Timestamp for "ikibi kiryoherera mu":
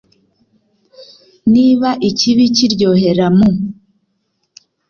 2.09-3.49